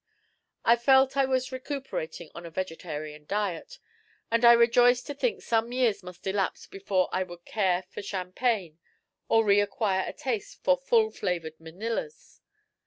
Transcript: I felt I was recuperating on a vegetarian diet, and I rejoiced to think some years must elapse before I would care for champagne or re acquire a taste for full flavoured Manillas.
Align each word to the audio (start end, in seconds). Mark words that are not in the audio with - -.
I 0.65 0.77
felt 0.77 1.15
I 1.15 1.25
was 1.25 1.51
recuperating 1.51 2.31
on 2.33 2.43
a 2.43 2.49
vegetarian 2.49 3.25
diet, 3.27 3.77
and 4.31 4.43
I 4.43 4.53
rejoiced 4.53 5.05
to 5.05 5.13
think 5.13 5.43
some 5.43 5.71
years 5.71 6.01
must 6.01 6.25
elapse 6.25 6.65
before 6.65 7.07
I 7.11 7.21
would 7.21 7.45
care 7.45 7.83
for 7.83 8.01
champagne 8.01 8.79
or 9.29 9.45
re 9.45 9.59
acquire 9.61 10.03
a 10.09 10.13
taste 10.13 10.63
for 10.63 10.75
full 10.75 11.11
flavoured 11.11 11.59
Manillas. 11.59 12.41